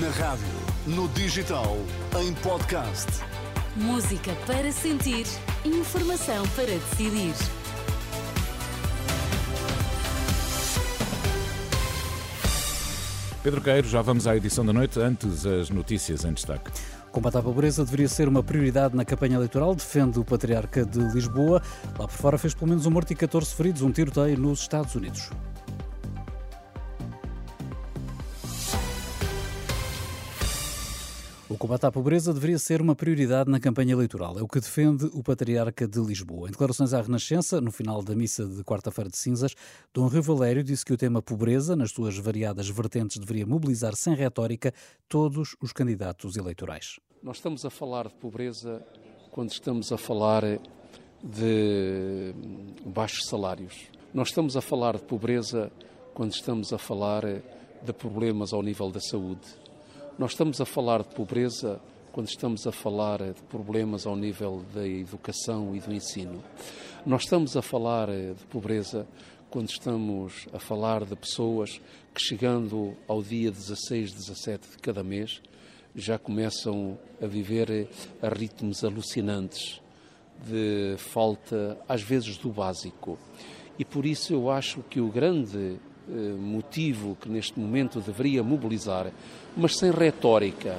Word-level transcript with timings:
Na 0.00 0.08
rádio, 0.08 0.46
no 0.86 1.06
digital, 1.08 1.76
em 2.18 2.32
podcast. 2.34 3.06
Música 3.76 4.32
para 4.46 4.72
sentir, 4.72 5.26
informação 5.66 6.48
para 6.56 6.64
decidir. 6.64 7.34
Pedro 13.42 13.60
Queiro, 13.60 13.86
já 13.86 14.00
vamos 14.00 14.26
à 14.26 14.34
edição 14.34 14.64
da 14.64 14.72
noite, 14.72 14.98
antes 14.98 15.44
as 15.44 15.68
notícias 15.68 16.24
em 16.24 16.32
destaque. 16.32 16.70
Combate 17.10 17.36
à 17.36 17.42
pobreza 17.42 17.84
deveria 17.84 18.08
ser 18.08 18.28
uma 18.28 18.42
prioridade 18.42 18.96
na 18.96 19.04
campanha 19.04 19.36
eleitoral, 19.36 19.74
defende 19.74 20.18
o 20.18 20.24
Patriarca 20.24 20.86
de 20.86 21.00
Lisboa. 21.12 21.60
Lá 21.98 22.08
por 22.08 22.16
fora 22.16 22.38
fez 22.38 22.54
pelo 22.54 22.68
menos 22.68 22.86
um 22.86 22.90
morto 22.90 23.10
e 23.10 23.16
14 23.16 23.54
feridos, 23.54 23.82
um 23.82 23.90
tiroteio 23.90 24.38
nos 24.38 24.60
Estados 24.60 24.94
Unidos. 24.94 25.28
O 31.52 31.58
combate 31.58 31.84
à 31.84 31.92
pobreza 31.92 32.32
deveria 32.32 32.58
ser 32.58 32.80
uma 32.80 32.94
prioridade 32.94 33.50
na 33.50 33.60
campanha 33.60 33.92
eleitoral. 33.92 34.38
É 34.38 34.42
o 34.42 34.48
que 34.48 34.58
defende 34.58 35.04
o 35.12 35.22
Patriarca 35.22 35.86
de 35.86 36.00
Lisboa. 36.00 36.48
Em 36.48 36.50
declarações 36.50 36.94
à 36.94 37.02
Renascença, 37.02 37.60
no 37.60 37.70
final 37.70 38.02
da 38.02 38.14
missa 38.14 38.46
de 38.46 38.64
quarta-feira 38.64 39.10
de 39.10 39.18
cinzas, 39.18 39.54
Dom 39.92 40.06
Rio 40.06 40.22
Valério 40.22 40.64
disse 40.64 40.82
que 40.82 40.94
o 40.94 40.96
tema 40.96 41.20
pobreza, 41.20 41.76
nas 41.76 41.90
suas 41.90 42.16
variadas 42.16 42.70
vertentes, 42.70 43.18
deveria 43.18 43.44
mobilizar 43.44 43.94
sem 43.94 44.14
retórica 44.14 44.72
todos 45.06 45.54
os 45.60 45.74
candidatos 45.74 46.38
eleitorais. 46.38 46.98
Nós 47.22 47.36
estamos 47.36 47.66
a 47.66 47.70
falar 47.70 48.08
de 48.08 48.14
pobreza 48.14 48.82
quando 49.30 49.50
estamos 49.50 49.92
a 49.92 49.98
falar 49.98 50.42
de 51.22 52.34
baixos 52.86 53.26
salários. 53.26 53.74
Nós 54.14 54.28
estamos 54.28 54.56
a 54.56 54.62
falar 54.62 54.96
de 54.96 55.02
pobreza 55.02 55.70
quando 56.14 56.32
estamos 56.32 56.72
a 56.72 56.78
falar 56.78 57.24
de 57.26 57.92
problemas 57.92 58.54
ao 58.54 58.62
nível 58.62 58.90
da 58.90 59.00
saúde 59.00 59.61
nós 60.18 60.32
estamos 60.32 60.60
a 60.60 60.66
falar 60.66 61.02
de 61.02 61.14
pobreza 61.14 61.80
quando 62.12 62.28
estamos 62.28 62.66
a 62.66 62.72
falar 62.72 63.18
de 63.18 63.42
problemas 63.48 64.06
ao 64.06 64.14
nível 64.14 64.62
da 64.74 64.86
educação 64.86 65.74
e 65.74 65.80
do 65.80 65.92
ensino. 65.92 66.44
Nós 67.06 67.22
estamos 67.22 67.56
a 67.56 67.62
falar 67.62 68.08
de 68.08 68.44
pobreza 68.50 69.06
quando 69.50 69.70
estamos 69.70 70.46
a 70.52 70.58
falar 70.58 71.04
de 71.04 71.16
pessoas 71.16 71.80
que, 72.14 72.20
chegando 72.20 72.94
ao 73.08 73.22
dia 73.22 73.50
16, 73.50 74.12
17 74.12 74.70
de 74.72 74.76
cada 74.78 75.02
mês, 75.02 75.40
já 75.94 76.18
começam 76.18 76.98
a 77.20 77.26
viver 77.26 77.88
a 78.20 78.28
ritmos 78.28 78.84
alucinantes 78.84 79.80
de 80.46 80.94
falta, 80.98 81.78
às 81.88 82.02
vezes, 82.02 82.36
do 82.36 82.50
básico. 82.50 83.18
E 83.78 83.84
por 83.84 84.04
isso 84.04 84.34
eu 84.34 84.50
acho 84.50 84.82
que 84.82 85.00
o 85.00 85.08
grande 85.08 85.78
motivo 86.38 87.16
que 87.20 87.28
neste 87.28 87.58
momento 87.58 88.00
deveria 88.00 88.42
mobilizar, 88.42 89.12
mas 89.56 89.76
sem 89.76 89.90
retórica 89.90 90.78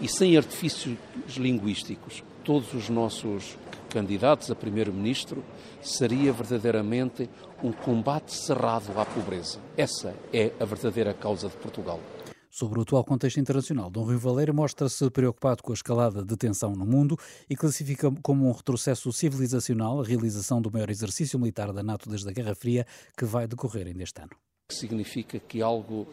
e 0.00 0.08
sem 0.08 0.36
artifícios 0.36 0.96
linguísticos, 1.36 2.22
todos 2.44 2.72
os 2.74 2.88
nossos 2.88 3.56
candidatos 3.90 4.50
a 4.50 4.54
primeiro-ministro, 4.54 5.44
seria 5.82 6.32
verdadeiramente 6.32 7.28
um 7.62 7.72
combate 7.72 8.32
cerrado 8.32 8.98
à 8.98 9.04
pobreza. 9.04 9.58
Essa 9.76 10.14
é 10.32 10.52
a 10.60 10.64
verdadeira 10.64 11.12
causa 11.12 11.48
de 11.48 11.56
Portugal. 11.56 12.00
Sobre 12.48 12.80
o 12.80 12.82
atual 12.82 13.04
contexto 13.04 13.38
internacional, 13.38 13.90
Dom 13.90 14.04
Rio 14.06 14.18
Valério 14.18 14.52
mostra-se 14.52 15.08
preocupado 15.10 15.62
com 15.62 15.70
a 15.70 15.74
escalada 15.74 16.24
de 16.24 16.36
tensão 16.36 16.72
no 16.72 16.84
mundo 16.84 17.16
e 17.48 17.54
classifica 17.54 18.12
como 18.22 18.48
um 18.48 18.52
retrocesso 18.52 19.12
civilizacional 19.12 20.00
a 20.00 20.04
realização 20.04 20.60
do 20.60 20.70
maior 20.70 20.90
exercício 20.90 21.38
militar 21.38 21.72
da 21.72 21.82
NATO 21.82 22.08
desde 22.08 22.28
a 22.28 22.32
Guerra 22.32 22.54
Fria, 22.54 22.86
que 23.16 23.24
vai 23.24 23.46
decorrer 23.46 23.86
ainda 23.86 24.02
este 24.02 24.20
ano 24.22 24.49
que 24.70 24.74
significa 24.76 25.40
que 25.40 25.60
algo 25.60 26.06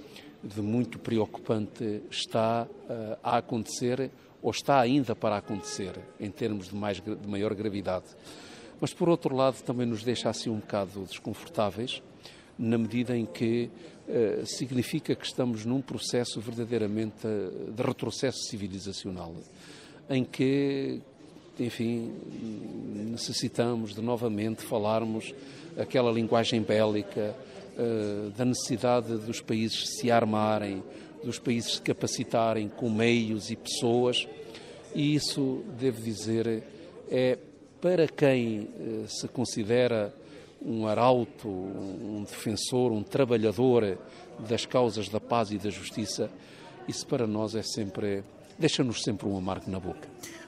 de 0.43 0.61
muito 0.63 0.97
preocupante 0.97 2.01
está 2.09 2.65
uh, 2.67 3.17
a 3.21 3.37
acontecer 3.37 4.09
ou 4.41 4.49
está 4.49 4.79
ainda 4.79 5.15
para 5.15 5.37
acontecer, 5.37 5.93
em 6.19 6.31
termos 6.31 6.69
de, 6.69 6.75
mais, 6.75 6.99
de 6.99 7.27
maior 7.27 7.53
gravidade. 7.53 8.05
Mas, 8.81 8.93
por 8.93 9.09
outro 9.09 9.35
lado, 9.35 9.61
também 9.63 9.85
nos 9.85 10.03
deixa 10.03 10.29
assim 10.29 10.49
um 10.49 10.57
bocado 10.57 11.03
desconfortáveis, 11.05 12.01
na 12.57 12.79
medida 12.79 13.15
em 13.15 13.27
que 13.27 13.69
uh, 14.07 14.45
significa 14.45 15.15
que 15.15 15.25
estamos 15.25 15.63
num 15.63 15.81
processo 15.81 16.41
verdadeiramente 16.41 17.27
uh, 17.27 17.71
de 17.71 17.83
retrocesso 17.83 18.39
civilizacional, 18.49 19.35
em 20.09 20.23
que, 20.23 20.99
enfim, 21.59 22.11
necessitamos 23.11 23.93
de 23.93 24.01
novamente 24.01 24.63
falarmos 24.63 25.31
aquela 25.77 26.11
linguagem 26.11 26.61
bélica, 26.61 27.35
eh, 27.77 28.31
da 28.35 28.43
necessidade 28.43 29.17
dos 29.17 29.39
países 29.39 29.97
se 29.97 30.09
armarem, 30.09 30.83
dos 31.23 31.37
países 31.37 31.75
se 31.75 31.81
capacitarem 31.81 32.67
com 32.67 32.89
meios 32.89 33.51
e 33.51 33.55
pessoas, 33.55 34.27
e 34.95 35.13
isso, 35.13 35.63
devo 35.79 36.01
dizer, 36.01 36.63
é 37.09 37.37
para 37.79 38.07
quem 38.07 38.67
eh, 38.79 39.05
se 39.07 39.27
considera 39.27 40.13
um 40.59 40.87
arauto, 40.87 41.47
um 41.47 42.23
defensor, 42.23 42.91
um 42.91 43.03
trabalhador 43.03 43.97
das 44.39 44.65
causas 44.65 45.07
da 45.07 45.19
paz 45.19 45.51
e 45.51 45.57
da 45.59 45.69
justiça, 45.69 46.31
isso 46.87 47.05
para 47.05 47.27
nós 47.27 47.53
é 47.53 47.61
sempre, 47.61 48.23
deixa-nos 48.57 49.03
sempre 49.03 49.27
um 49.27 49.37
amargo 49.37 49.69
na 49.69 49.79
boca 49.79 50.07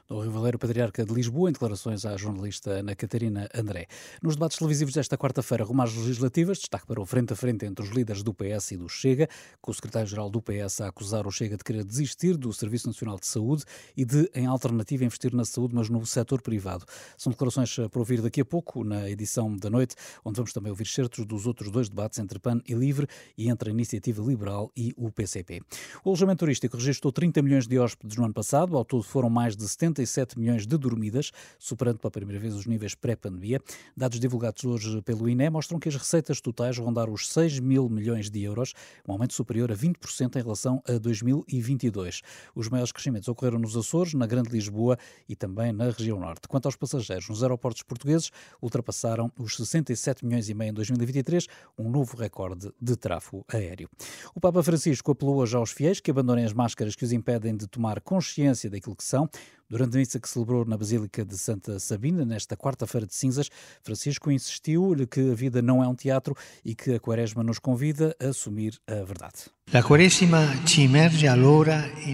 do 0.09 0.21
Rio 0.21 0.31
Valério 0.31 0.57
Patriarca 0.57 1.05
de 1.05 1.13
Lisboa, 1.13 1.51
em 1.51 1.53
declarações 1.53 2.03
à 2.03 2.17
jornalista 2.17 2.71
Ana 2.71 2.95
Catarina 2.95 3.47
André. 3.53 3.85
Nos 4.23 4.35
debates 4.35 4.57
televisivos 4.57 4.95
desta 4.95 5.15
quarta-feira, 5.15 5.63
rumo 5.63 5.83
às 5.83 5.93
legislativas, 5.93 6.57
destaque 6.57 6.87
para 6.87 6.99
o 6.99 7.05
frente 7.05 7.31
a 7.33 7.35
frente 7.35 7.63
entre 7.67 7.85
os 7.85 7.91
líderes 7.91 8.23
do 8.23 8.33
PS 8.33 8.71
e 8.71 8.77
do 8.77 8.89
Chega, 8.89 9.29
com 9.61 9.69
o 9.69 9.73
secretário-geral 9.73 10.31
do 10.31 10.41
PS 10.41 10.81
a 10.81 10.87
acusar 10.87 11.27
o 11.27 11.31
Chega 11.31 11.55
de 11.55 11.63
querer 11.63 11.83
desistir 11.83 12.37
do 12.37 12.51
Serviço 12.51 12.87
Nacional 12.87 13.19
de 13.19 13.27
Saúde 13.27 13.65
e 13.95 14.03
de, 14.03 14.27
em 14.33 14.47
alternativa, 14.47 15.05
investir 15.05 15.31
na 15.31 15.45
saúde, 15.45 15.75
mas 15.75 15.89
no 15.89 16.03
setor 16.07 16.41
privado. 16.41 16.85
São 17.15 17.29
declarações 17.29 17.75
para 17.75 17.99
ouvir 17.99 18.19
daqui 18.19 18.41
a 18.41 18.45
pouco, 18.45 18.83
na 18.83 19.07
edição 19.07 19.55
da 19.55 19.69
noite, 19.69 19.95
onde 20.25 20.37
vamos 20.37 20.51
também 20.51 20.71
ouvir 20.71 20.87
certos 20.87 21.23
dos 21.23 21.45
outros 21.45 21.69
dois 21.69 21.87
debates 21.87 22.17
entre 22.17 22.39
PAN 22.39 22.63
e 22.67 22.73
LIVRE 22.73 23.05
e 23.37 23.47
entre 23.47 23.69
a 23.69 23.71
Iniciativa 23.71 24.23
Liberal 24.23 24.71
e 24.75 24.91
o 24.97 25.11
PCP. 25.11 25.61
O 26.03 26.09
alojamento 26.09 26.39
turístico 26.39 26.77
registrou 26.77 27.11
30 27.11 27.43
milhões 27.43 27.67
de 27.67 27.77
hóspedes 27.77 28.17
no 28.17 28.25
ano 28.25 28.33
passado, 28.33 28.75
ao 28.75 28.83
todo 28.83 29.03
foram 29.03 29.29
mais 29.29 29.55
de 29.55 29.69
70 29.69 29.98
77 30.05 30.39
milhões 30.39 30.65
de 30.65 30.77
dormidas, 30.77 31.31
superando 31.57 31.99
pela 31.99 32.11
primeira 32.11 32.39
vez 32.39 32.55
os 32.55 32.65
níveis 32.65 32.95
pré-pandemia. 32.95 33.61
Dados 33.95 34.19
divulgados 34.19 34.63
hoje 34.63 35.01
pelo 35.01 35.27
INE 35.27 35.49
mostram 35.49 35.79
que 35.79 35.89
as 35.89 35.95
receitas 35.95 36.39
totais 36.41 36.77
rondaram 36.77 37.13
os 37.13 37.27
6 37.29 37.59
mil 37.59 37.89
milhões 37.89 38.29
de 38.29 38.41
euros, 38.43 38.73
um 39.07 39.11
aumento 39.11 39.33
superior 39.33 39.71
a 39.71 39.75
20% 39.75 40.35
em 40.35 40.41
relação 40.41 40.81
a 40.87 40.97
2022. 40.97 42.21
Os 42.55 42.69
maiores 42.69 42.91
crescimentos 42.91 43.27
ocorreram 43.27 43.59
nos 43.59 43.75
Açores, 43.75 44.13
na 44.13 44.25
Grande 44.25 44.49
Lisboa 44.49 44.97
e 45.27 45.35
também 45.35 45.71
na 45.71 45.89
região 45.89 46.19
norte. 46.19 46.47
Quanto 46.47 46.65
aos 46.65 46.75
passageiros, 46.75 47.29
nos 47.29 47.43
aeroportos 47.43 47.83
portugueses 47.83 48.31
ultrapassaram 48.61 49.31
os 49.37 49.55
67 49.55 50.25
milhões 50.25 50.49
e 50.49 50.53
meio 50.53 50.69
em 50.69 50.73
2023, 50.73 51.47
um 51.77 51.89
novo 51.89 52.17
recorde 52.17 52.71
de 52.81 52.95
tráfego 52.95 53.45
aéreo. 53.47 53.89
O 54.35 54.39
Papa 54.39 54.61
Francisco 54.63 55.11
apelou 55.11 55.37
hoje 55.37 55.55
aos 55.55 55.71
fiéis 55.71 55.99
que 55.99 56.11
abandonem 56.11 56.45
as 56.45 56.53
máscaras 56.53 56.95
que 56.95 57.03
os 57.03 57.11
impedem 57.11 57.55
de 57.55 57.67
tomar 57.67 58.01
consciência 58.01 58.69
daquilo 58.69 58.95
que 58.95 59.03
são. 59.03 59.29
Durante 59.69 59.97
a 59.97 59.99
missa 59.99 60.19
que 60.19 60.27
celebrou 60.27 60.65
na 60.65 60.75
Basílica 60.75 61.23
de 61.23 61.37
Santa 61.37 61.77
Sabina, 61.77 62.25
nesta 62.25 62.57
quarta-feira 62.57 63.05
de 63.05 63.13
cinzas, 63.13 63.51
Francisco 63.83 64.31
insistiu-lhe 64.31 65.05
que 65.05 65.29
a 65.29 65.35
vida 65.35 65.61
não 65.61 65.83
é 65.83 65.87
um 65.87 65.93
teatro 65.93 66.35
e 66.65 66.73
que 66.73 66.95
a 66.95 66.99
Quaresma 66.99 67.43
nos 67.43 67.59
convida 67.59 68.15
a 68.19 68.29
assumir 68.29 68.79
a 68.87 69.03
verdade. 69.03 69.45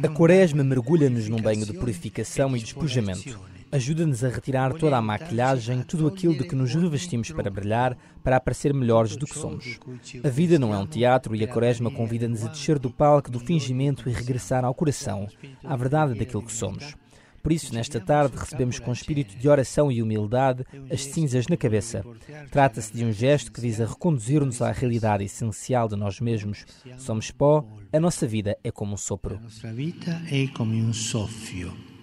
A 0.03 0.09
Quaresma 0.09 0.65
mergulha-nos 0.65 1.29
num 1.29 1.41
banho 1.41 1.65
de 1.65 1.71
purificação 1.71 2.57
e 2.57 2.59
despojamento. 2.59 3.39
Ajuda-nos 3.71 4.21
a 4.25 4.29
retirar 4.29 4.73
toda 4.73 4.97
a 4.97 5.01
maquilhagem, 5.01 5.81
tudo 5.83 6.07
aquilo 6.07 6.37
de 6.37 6.43
que 6.43 6.55
nos 6.55 6.75
revestimos 6.75 7.31
para 7.31 7.49
brilhar, 7.49 7.97
para 8.21 8.35
aparecer 8.35 8.73
melhores 8.73 9.15
do 9.15 9.25
que 9.25 9.37
somos. 9.37 9.79
A 10.21 10.29
vida 10.29 10.59
não 10.59 10.73
é 10.73 10.77
um 10.77 10.85
teatro 10.85 11.33
e 11.33 11.43
a 11.43 11.47
Quaresma 11.47 11.89
convida-nos 11.89 12.43
a 12.43 12.49
descer 12.49 12.77
do 12.77 12.89
palco 12.91 13.31
do 13.31 13.39
fingimento 13.39 14.09
e 14.09 14.11
regressar 14.11 14.65
ao 14.65 14.75
coração, 14.75 15.25
à 15.63 15.75
verdade 15.77 16.19
daquilo 16.19 16.43
que 16.43 16.51
somos. 16.51 16.95
Por 17.45 17.51
isso, 17.51 17.75
nesta 17.75 17.99
tarde, 17.99 18.35
recebemos 18.35 18.79
com 18.79 18.91
espírito 18.91 19.37
de 19.37 19.47
oração 19.47 19.91
e 19.91 20.01
humildade 20.01 20.65
as 20.91 21.03
cinzas 21.03 21.45
na 21.47 21.55
cabeça. 21.55 22.03
Trata-se 22.49 22.91
de 22.91 23.05
um 23.05 23.11
gesto 23.11 23.51
que 23.51 23.61
visa 23.61 23.85
reconduzir-nos 23.85 24.63
à 24.63 24.71
realidade 24.71 25.25
essencial 25.25 25.87
de 25.87 25.95
nós 25.95 26.19
mesmos. 26.19 26.65
Somos 26.97 27.29
pó, 27.29 27.63
a 27.93 27.99
nossa 27.99 28.25
vida 28.25 28.57
é 28.63 28.71
como 28.71 28.95
um 28.95 28.97
sopro. 28.97 29.35
A 29.35 29.41
nossa 29.41 29.71
vida 29.71 30.23
é 30.31 30.47
como 30.47 30.73
um 30.73 30.91
sofio. 30.91 31.94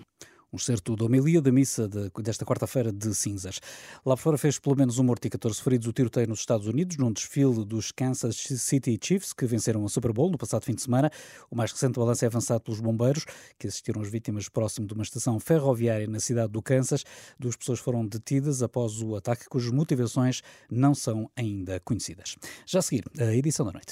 Um 0.55 0.59
certo 0.59 0.95
da 0.95 1.07
homilia 1.07 1.41
da 1.41 1.51
missa 1.51 1.89
de, 1.89 2.11
desta 2.23 2.45
quarta-feira 2.45 2.93
de 2.93 3.15
cinzas. 3.15 3.59
Lá 4.05 4.19
fora 4.19 4.37
fez 4.37 4.59
pelo 4.59 4.77
menos 4.77 4.99
um 4.99 5.03
morto 5.03 5.25
e 5.25 5.31
14 5.31 5.63
feridos 5.63 5.89
o 5.89 5.95
tiroteio 5.95 6.29
nos 6.29 6.41
Estados 6.41 6.67
Unidos, 6.67 6.99
num 6.99 7.11
desfile 7.11 7.65
dos 7.65 7.91
Kansas 7.91 8.37
City 8.37 9.01
Chiefs, 9.03 9.33
que 9.33 9.47
venceram 9.47 9.83
a 9.83 9.89
Super 9.89 10.13
Bowl 10.13 10.31
no 10.31 10.37
passado 10.37 10.63
fim 10.65 10.75
de 10.75 10.83
semana. 10.83 11.11
O 11.51 11.57
mais 11.57 11.73
recente 11.73 11.99
balanço 11.99 12.27
é 12.27 12.29
avançado 12.29 12.61
pelos 12.61 12.81
bombeiros, 12.81 13.25
que 13.59 13.67
assistiram 13.67 14.03
as 14.03 14.11
vítimas 14.11 14.47
próximo 14.51 14.87
de 14.87 14.93
uma 14.93 15.03
estação 15.03 15.41
ferroviária 15.41 16.07
na 16.07 16.21
cidade 16.21 16.53
do 16.53 16.61
Kansas. 16.61 17.03
Duas 17.39 17.57
pessoas 17.57 17.79
foram 17.79 18.07
detidas 18.07 18.63
após 18.63 19.01
o 19.01 19.17
ataque, 19.17 19.49
cujas 19.49 19.73
motivações 19.73 20.43
não 20.71 20.95
são 20.95 21.31
ainda 21.35 21.81
conhecidas. 21.81 22.37
Já 22.67 22.81
a 22.81 22.83
seguir, 22.83 23.05
a 23.19 23.35
edição 23.35 23.65
da 23.65 23.73
noite. 23.73 23.91